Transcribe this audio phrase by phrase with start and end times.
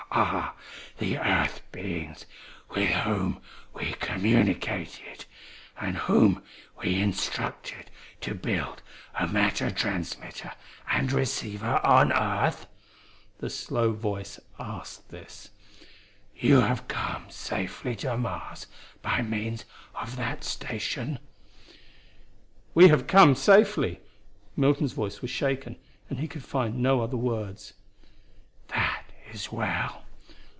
[0.13, 0.53] "You are
[0.97, 2.25] the Earth beings
[2.75, 3.41] with whom
[3.73, 5.23] we communicated,
[5.79, 6.43] and whom
[6.83, 8.81] we instructed to build
[9.17, 10.51] a matter transmitter
[10.91, 12.67] and receiver on earth?"
[13.37, 15.01] the slow voice asked.
[16.35, 18.67] "You have come safely to Mars
[19.01, 19.63] by means
[19.95, 21.19] of that station?"
[22.75, 24.01] "We have come safely."
[24.57, 25.77] Milton's voice was shaken
[26.09, 27.73] and he could find no other words.
[28.67, 28.97] "That
[29.33, 30.03] is well.